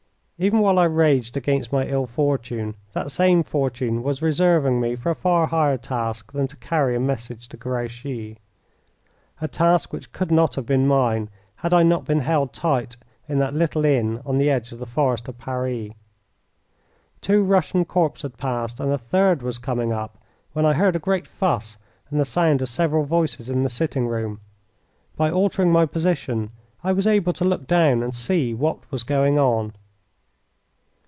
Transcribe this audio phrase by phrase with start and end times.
[0.43, 5.11] Even while I raged against my ill fortune, that same fortune was reserving me for
[5.11, 8.39] a far higher task than to carry a message to Grouchy
[9.39, 12.97] a task which could not have been mine had I not been held tight
[13.29, 15.91] in that little inn on the edge of the Forest of Paris.
[17.21, 20.17] Two Prussian corps had passed and a third was coming up,
[20.53, 21.77] when I heard a great fuss
[22.09, 24.39] and the sound of several voices in the sitting room.
[25.15, 26.49] By altering my position
[26.83, 29.73] I was able to look down and see what was going on.